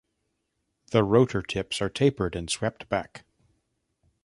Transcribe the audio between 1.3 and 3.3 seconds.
tips are tapered and swept back.